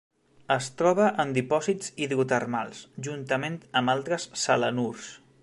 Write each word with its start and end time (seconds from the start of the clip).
Es 0.53 0.69
troba 0.77 1.09
en 1.23 1.33
dipòsits 1.35 1.91
hidrotermals, 2.05 2.81
juntament 3.09 3.61
amb 3.83 3.95
altres 3.95 4.27
selenurs. 4.47 5.15